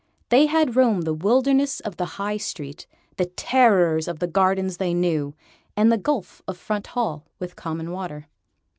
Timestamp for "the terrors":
3.17-4.07